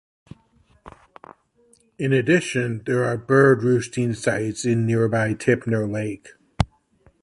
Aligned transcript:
In 1.99 2.11
addition, 2.11 2.81
there 2.87 3.05
are 3.05 3.17
bird 3.19 3.61
roosting 3.61 4.15
sites 4.15 4.65
in 4.65 4.87
nearby 4.87 5.35
Tipner 5.35 5.85
Lake. 5.87 6.29